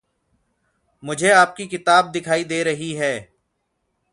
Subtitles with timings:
[1.03, 3.13] मुझे आपकी किताब दिखाई दे रही है।